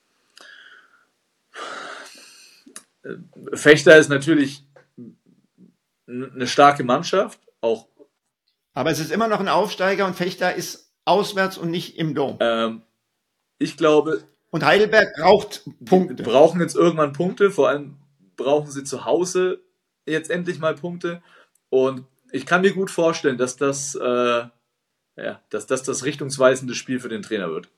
[3.53, 4.65] Fechter ist natürlich
[6.07, 7.87] eine starke Mannschaft, auch.
[8.73, 12.37] Aber es ist immer noch ein Aufsteiger und Fechter ist auswärts und nicht im Dom.
[12.41, 12.81] Ähm,
[13.59, 14.25] ich glaube.
[14.49, 16.21] Und Heidelberg braucht Punkte.
[16.21, 17.95] Brauchen jetzt irgendwann Punkte, vor allem
[18.35, 19.61] brauchen sie zu Hause
[20.05, 21.23] jetzt endlich mal Punkte.
[21.69, 24.43] Und ich kann mir gut vorstellen, dass das, äh,
[25.17, 27.69] ja, dass das das richtungsweisende Spiel für den Trainer wird.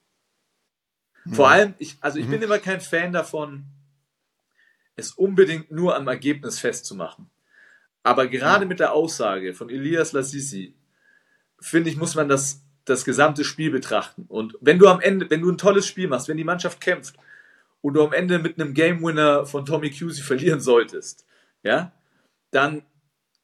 [1.32, 2.32] Vor allem, ich, also ich mhm.
[2.32, 3.66] bin immer kein Fan davon,
[4.96, 7.30] es unbedingt nur am Ergebnis festzumachen.
[8.04, 8.68] Aber gerade ja.
[8.68, 10.74] mit der Aussage von Elias Lassisi,
[11.60, 14.26] finde ich, muss man das, das gesamte Spiel betrachten.
[14.28, 17.18] Und wenn du am Ende, wenn du ein tolles Spiel machst, wenn die Mannschaft kämpft
[17.82, 21.26] und du am Ende mit einem Game Winner von Tommy Cusey verlieren solltest,
[21.64, 21.92] ja,
[22.52, 22.84] dann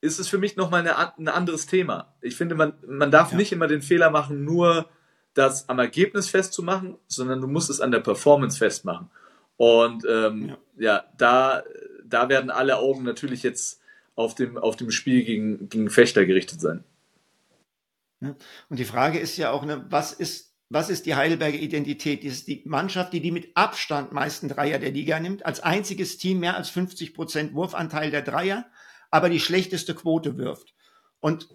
[0.03, 2.13] ist es für mich nochmal ein anderes Thema.
[2.19, 3.37] Ich finde, man, man darf ja.
[3.37, 4.89] nicht immer den Fehler machen, nur
[5.33, 9.09] das am Ergebnis festzumachen, sondern du musst es an der Performance festmachen.
[9.55, 10.57] Und ähm, ja.
[10.77, 11.63] ja, da,
[12.03, 13.79] da werden alle Augen natürlich jetzt
[14.15, 16.83] auf dem, auf dem Spiel gegen, gegen Fechter gerichtet sein.
[18.19, 22.25] Und die Frage ist ja auch, ne, was ist, was ist die Heidelberger Identität?
[22.25, 26.17] Das ist die Mannschaft, die die mit Abstand meisten Dreier der Liga nimmt, als einziges
[26.17, 28.65] Team mehr als 50 Prozent Wurfanteil der Dreier,
[29.13, 30.73] aber die schlechteste Quote wirft.
[31.19, 31.47] Und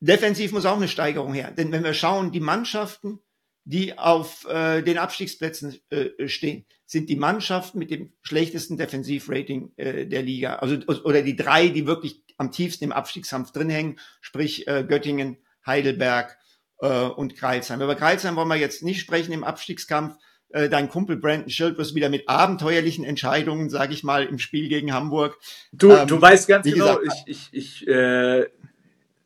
[0.00, 1.50] defensiv muss auch eine Steigerung her.
[1.50, 3.20] Denn wenn wir schauen, die Mannschaften,
[3.64, 10.06] die auf äh, den Abstiegsplätzen äh, stehen, sind die Mannschaften mit dem schlechtesten Defensivrating äh,
[10.06, 10.56] der Liga.
[10.56, 15.38] Also oder die drei, die wirklich am tiefsten im Abstiegskampf drin hängen, sprich äh, Göttingen,
[15.64, 16.36] Heidelberg
[16.80, 17.80] äh, und Kreilsheim.
[17.80, 20.16] Über Kreilsheim wollen wir jetzt nicht sprechen im Abstiegskampf.
[20.52, 24.68] Äh, dein Kumpel Brandon Schild wird wieder mit abenteuerlichen Entscheidungen, sage ich mal, im Spiel
[24.68, 25.38] gegen Hamburg.
[25.72, 28.48] Du, ähm, du weißt ganz genau, gesagt, ich, ich, ich, äh,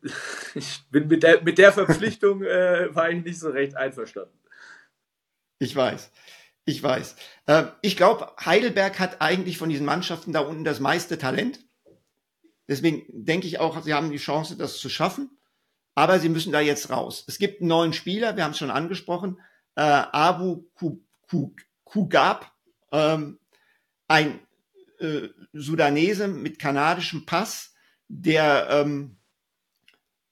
[0.55, 4.37] ich bin mit der, mit der Verpflichtung äh, war ich nicht so recht einverstanden.
[5.57, 6.11] Ich weiß.
[6.65, 7.15] Ich weiß.
[7.47, 11.59] Äh, ich glaube, Heidelberg hat eigentlich von diesen Mannschaften da unten das meiste Talent.
[12.67, 15.31] Deswegen denke ich auch, sie haben die Chance, das zu schaffen.
[15.95, 17.23] Aber sie müssen da jetzt raus.
[17.27, 19.39] Es gibt einen neuen Spieler, wir haben es schon angesprochen,
[19.75, 20.65] äh, Abu
[21.83, 22.51] Kugab,
[22.91, 23.39] ähm,
[24.07, 24.39] ein
[24.99, 27.73] äh, Sudanese mit kanadischem Pass,
[28.07, 29.17] der ähm,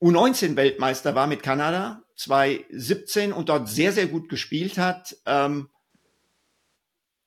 [0.02, 5.18] U19-Weltmeister war mit Kanada 2017 und dort sehr, sehr gut gespielt hat.
[5.26, 5.70] Ähm,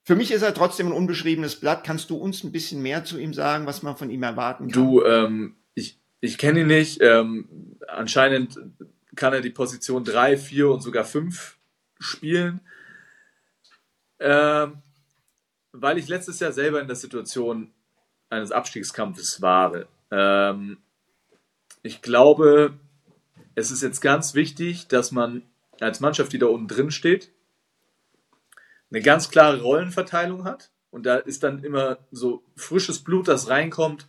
[0.03, 1.83] für mich ist er trotzdem ein unbeschriebenes Blatt.
[1.85, 4.85] Kannst du uns ein bisschen mehr zu ihm sagen, was man von ihm erwarten kann?
[4.85, 7.01] Du, ähm, ich, ich kenne ihn nicht.
[7.01, 8.57] Ähm, anscheinend
[9.17, 11.59] kann er die Position 3, 4 und sogar 5
[11.99, 12.61] spielen.
[14.19, 14.83] Ähm,
[15.73, 17.71] weil ich letztes Jahr selber in der Situation
[18.31, 19.85] eines Abstiegskampfes war.
[20.11, 20.79] Ähm,
[21.83, 22.75] ich glaube,
[23.55, 25.43] es ist jetzt ganz wichtig, dass man
[25.81, 27.31] als Mannschaft, die da unten drin steht,
[28.91, 30.71] eine ganz klare Rollenverteilung hat.
[30.91, 34.07] Und da ist dann immer so frisches Blut, das reinkommt.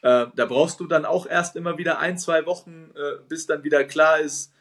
[0.00, 3.64] Äh, da brauchst du dann auch erst immer wieder ein, zwei Wochen, äh, bis dann
[3.64, 4.52] wieder klar ist,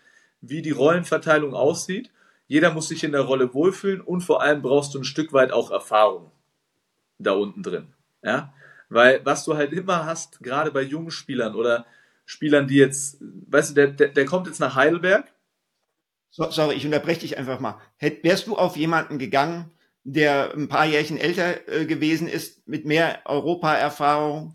[0.42, 2.12] wie die Rollenverteilung aussieht.
[2.52, 5.54] Jeder muss sich in der Rolle wohlfühlen und vor allem brauchst du ein Stück weit
[5.54, 6.34] auch Erfahrung
[7.18, 7.94] da unten drin.
[8.24, 8.54] Ja?
[8.90, 11.86] Weil was du halt immer hast, gerade bei jungen Spielern oder
[12.26, 15.32] Spielern, die jetzt, weißt du, der, der, der kommt jetzt nach Heidelberg.
[16.30, 17.80] So, sorry, ich unterbreche dich einfach mal.
[17.96, 19.72] Hätt, wärst du auf jemanden gegangen,
[20.04, 24.52] der ein paar Jährchen älter äh, gewesen ist, mit mehr Europa-Erfahrung?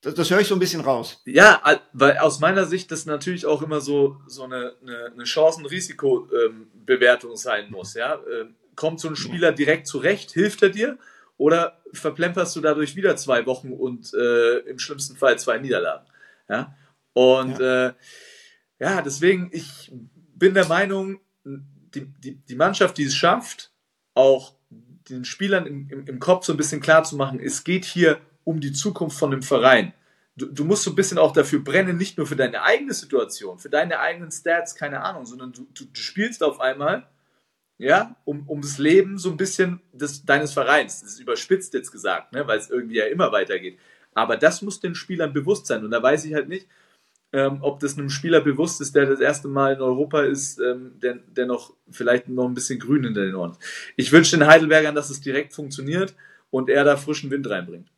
[0.00, 1.20] Das, das höre ich so ein bisschen raus.
[1.24, 1.60] Ja,
[1.92, 7.36] weil aus meiner Sicht das natürlich auch immer so, so eine, eine, eine Chancen-Risiko-Bewertung ähm,
[7.36, 7.94] sein muss.
[7.94, 8.20] Ja?
[8.30, 10.98] Ähm, kommt so ein Spieler direkt zurecht, hilft er dir?
[11.36, 16.06] Oder verplemperst du dadurch wieder zwei Wochen und äh, im schlimmsten Fall zwei Niederlagen?
[16.48, 16.76] Ja?
[17.12, 17.88] Und ja.
[17.88, 17.92] Äh,
[18.80, 19.92] ja, deswegen, ich
[20.34, 23.70] bin der Meinung, die, die, die Mannschaft, die es schafft,
[24.14, 24.54] auch
[25.08, 28.20] den Spielern im, im, im Kopf so ein bisschen klar zu machen, es geht hier
[28.42, 29.92] um die Zukunft von dem Verein.
[30.36, 33.58] Du, du, musst so ein bisschen auch dafür brennen, nicht nur für deine eigene Situation,
[33.58, 37.06] für deine eigenen Stats, keine Ahnung, sondern du, du, du spielst auf einmal,
[37.78, 41.02] ja, um, ums Leben so ein bisschen des, deines Vereins.
[41.02, 43.78] Das ist überspitzt jetzt gesagt, ne, weil es irgendwie ja immer weitergeht.
[44.14, 45.84] Aber das muss den Spielern bewusst sein.
[45.84, 46.68] Und da weiß ich halt nicht,
[47.32, 50.92] ähm, ob das einem Spieler bewusst ist, der das erste Mal in Europa ist, ähm,
[51.02, 53.56] der, der noch vielleicht noch ein bisschen grün in den Ohren.
[53.96, 56.14] Ich wünsche den Heidelbergern, dass es direkt funktioniert
[56.50, 57.88] und er da frischen Wind reinbringt.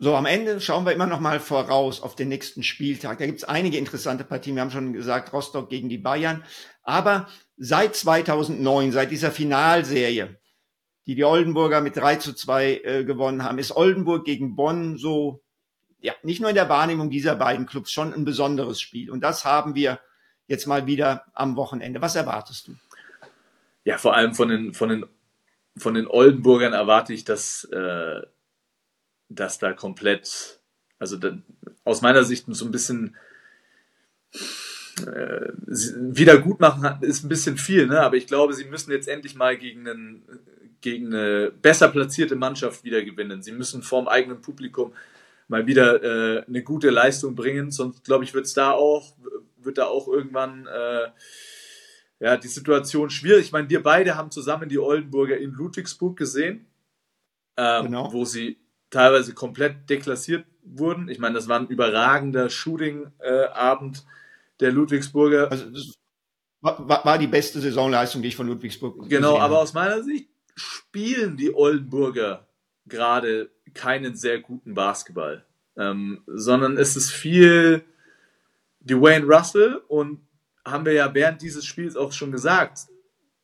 [0.00, 3.18] So, am Ende schauen wir immer noch mal voraus auf den nächsten Spieltag.
[3.18, 4.54] Da gibt es einige interessante Partien.
[4.54, 6.44] Wir haben schon gesagt, Rostock gegen die Bayern.
[6.84, 10.38] Aber seit 2009, seit dieser Finalserie,
[11.06, 15.42] die die Oldenburger mit 3 zu 2 äh, gewonnen haben, ist Oldenburg gegen Bonn so,
[15.98, 19.10] ja, nicht nur in der Wahrnehmung dieser beiden Clubs schon ein besonderes Spiel.
[19.10, 19.98] Und das haben wir
[20.46, 22.00] jetzt mal wieder am Wochenende.
[22.00, 22.74] Was erwartest du?
[23.82, 25.06] Ja, vor allem von den, von den,
[25.76, 28.20] von den Oldenburgern erwarte ich, dass, äh,
[29.28, 30.60] dass da komplett,
[30.98, 31.38] also da,
[31.84, 33.16] aus meiner Sicht so ein bisschen
[35.06, 38.00] äh, Wiedergutmachen ist ein bisschen viel, ne?
[38.00, 40.22] aber ich glaube, sie müssen jetzt endlich mal gegen, einen,
[40.80, 43.42] gegen eine besser platzierte Mannschaft wieder gewinnen.
[43.42, 44.92] Sie müssen vorm eigenen Publikum
[45.48, 49.14] mal wieder äh, eine gute Leistung bringen, sonst glaube ich, wird es da auch,
[49.56, 51.08] wird da auch irgendwann äh,
[52.20, 53.46] ja, die Situation schwierig.
[53.46, 56.66] Ich meine, wir beide haben zusammen die Oldenburger in Ludwigsburg gesehen,
[57.56, 58.12] ähm, genau.
[58.12, 58.58] wo sie
[58.90, 61.08] teilweise komplett deklassiert wurden.
[61.08, 64.04] Ich meine, das war ein überragender Shooting-Abend
[64.60, 65.50] der Ludwigsburger.
[65.50, 65.94] Also das
[66.60, 71.36] war, war die beste Saisonleistung, die ich von Ludwigsburg Genau, aber aus meiner Sicht spielen
[71.36, 72.48] die Oldenburger
[72.86, 75.44] gerade keinen sehr guten Basketball,
[75.76, 77.84] ähm, sondern es ist viel
[78.80, 80.20] Dwayne Russell und
[80.64, 82.88] haben wir ja während dieses Spiels auch schon gesagt,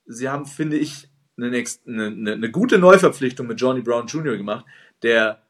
[0.07, 4.37] sie haben, finde ich, eine, eine, eine gute Neuverpflichtung mit Johnny Brown Jr.
[4.37, 4.65] gemacht,
[5.05, 5.43] der,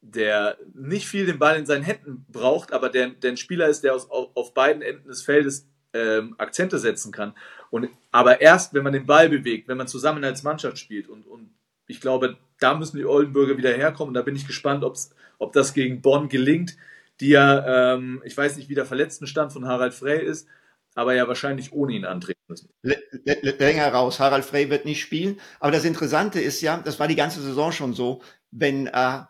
[0.00, 3.82] der nicht viel den Ball in seinen Händen braucht, aber der, der ein Spieler ist,
[3.84, 7.34] der aus, auf, beiden Enden des Feldes ähm, Akzente setzen kann.
[7.70, 11.26] Und, aber erst, wenn man den Ball bewegt, wenn man zusammen als Mannschaft spielt und,
[11.26, 11.50] und
[11.88, 14.14] ich glaube, da müssen die Oldenburger wieder herkommen.
[14.14, 16.76] Da bin ich gespannt, ob's, ob das gegen Bonn gelingt,
[17.20, 20.48] die ja, ähm, ich weiß nicht, wie der Verletztenstand von Harald Frey ist,
[20.94, 22.35] aber ja wahrscheinlich ohne ihn antreten.
[22.82, 24.20] Länger raus.
[24.20, 25.40] Harald Frey wird nicht spielen.
[25.60, 29.20] Aber das Interessante ist ja, das war die ganze Saison schon so, wenn äh,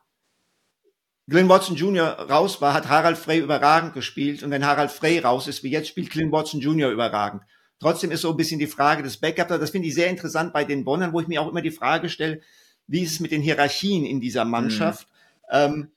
[1.29, 2.07] Glenn Watson Jr.
[2.31, 4.43] raus war, hat Harald Frey überragend gespielt.
[4.43, 6.91] Und wenn Harald Frey raus ist, wie jetzt, spielt Glenn Watson Jr.
[6.91, 7.43] überragend.
[7.81, 9.49] Trotzdem ist so ein bisschen die Frage des Backups.
[9.49, 12.09] Das finde ich sehr interessant bei den Bonnern, wo ich mir auch immer die Frage
[12.09, 12.41] stelle,
[12.87, 15.09] wie ist es mit den Hierarchien in dieser Mannschaft?
[15.09, 15.15] Mhm.
[15.51, 15.91] Ähm,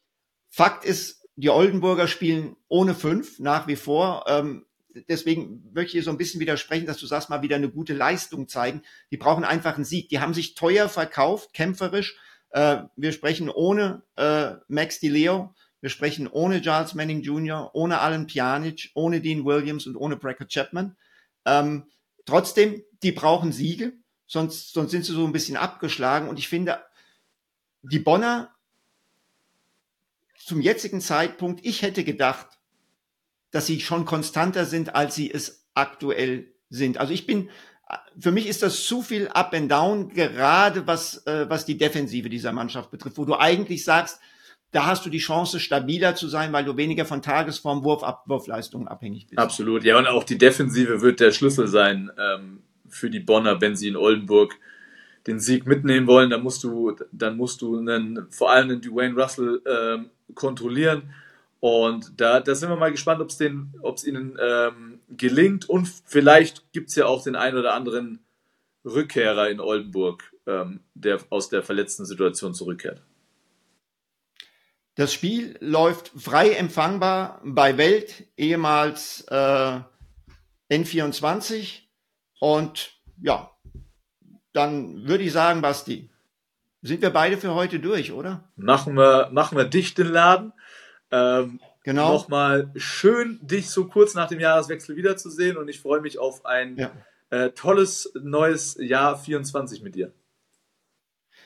[0.49, 4.25] Fakt ist, die Oldenburger spielen ohne fünf nach wie vor.
[4.27, 4.65] Ähm,
[5.07, 8.47] deswegen möchte ich so ein bisschen widersprechen, dass du sagst, mal wieder eine gute Leistung
[8.47, 8.81] zeigen.
[9.11, 10.09] Die brauchen einfach einen Sieg.
[10.09, 12.17] Die haben sich teuer verkauft, kämpferisch.
[12.51, 18.27] Äh, wir sprechen ohne äh, Max DiLeo, wir sprechen ohne Charles Manning Jr., ohne Alan
[18.27, 20.97] Pjanic, ohne Dean Williams und ohne Brackett Chapman.
[21.45, 21.85] Ähm,
[22.25, 23.93] trotzdem, die brauchen Siege,
[24.27, 26.27] sonst, sonst sind sie so ein bisschen abgeschlagen.
[26.27, 26.83] Und ich finde,
[27.81, 28.53] die Bonner
[30.37, 32.58] zum jetzigen Zeitpunkt, ich hätte gedacht,
[33.51, 36.97] dass sie schon konstanter sind, als sie es aktuell sind.
[36.97, 37.49] Also ich bin,
[38.19, 42.29] für mich ist das zu viel Up and Down, gerade was, äh, was die Defensive
[42.29, 44.19] dieser Mannschaft betrifft, wo du eigentlich sagst,
[44.71, 48.87] da hast du die Chance, stabiler zu sein, weil du weniger von Tagesform, Wurf, Abwurfleistungen
[48.87, 49.39] abhängig bist.
[49.39, 53.75] Absolut, ja, und auch die Defensive wird der Schlüssel sein ähm, für die Bonner, wenn
[53.75, 54.55] sie in Oldenburg
[55.25, 59.15] den Sieg mitnehmen wollen, dann musst du, dann musst du einen, vor allem einen Dwayne
[59.19, 61.13] Russell ähm, kontrollieren.
[61.59, 63.29] Und da, da sind wir mal gespannt, ob
[63.97, 65.67] es ihnen ähm, gelingt.
[65.67, 68.19] Und vielleicht gibt es ja auch den einen oder anderen
[68.85, 73.01] Rückkehrer in Oldenburg, ähm, der aus der verletzten Situation zurückkehrt.
[74.95, 79.79] Das Spiel läuft frei empfangbar bei Welt, ehemals äh,
[80.71, 81.81] N24.
[82.39, 82.91] Und
[83.21, 83.51] ja,
[84.53, 86.09] dann würde ich sagen, Basti,
[86.81, 88.49] sind wir beide für heute durch, oder?
[88.55, 90.53] Machen wir, machen wir dicht den Laden.
[91.11, 92.13] Ähm, genau.
[92.13, 96.77] Nochmal schön, dich so kurz nach dem Jahreswechsel wiederzusehen und ich freue mich auf ein
[96.77, 96.91] ja.
[97.29, 100.13] äh, tolles neues Jahr 24 mit dir.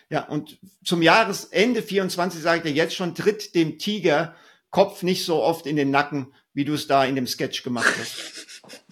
[0.09, 4.35] Ja, und zum Jahresende 24 sage ich dir jetzt schon, tritt dem Tiger
[4.69, 7.93] Kopf nicht so oft in den Nacken, wie du es da in dem Sketch gemacht
[7.97, 8.61] hast.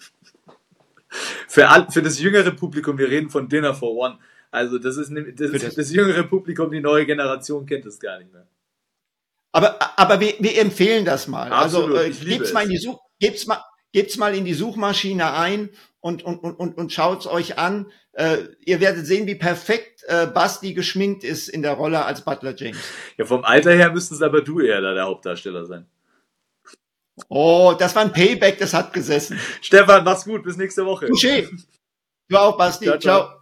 [1.48, 4.18] für, all, für das jüngere Publikum, wir reden von Dinner for One.
[4.50, 8.32] Also das ist das, das, das jüngere Publikum, die neue Generation kennt es gar nicht
[8.32, 8.46] mehr.
[9.52, 11.52] Aber, aber wir, wir empfehlen das mal.
[11.52, 13.62] Also, Absolut, also äh, gebt's mal in die Such, gebt's mal,
[13.92, 17.92] gebt's mal in die Suchmaschine ein und und und und, und schaut's euch an.
[18.12, 22.54] Äh, ihr werdet sehen, wie perfekt äh, Basti geschminkt ist in der Rolle als Butler
[22.56, 22.78] James.
[23.18, 25.86] Ja, vom Alter her müsstest aber du eher da der Hauptdarsteller sein.
[27.28, 29.38] Oh, das war ein Payback, das hat gesessen.
[29.60, 31.06] Stefan, mach's gut, bis nächste Woche.
[31.06, 31.48] Touché.
[32.28, 32.86] Du auch, Basti.
[32.86, 32.98] ciao.
[32.98, 33.26] ciao.
[33.26, 33.41] ciao.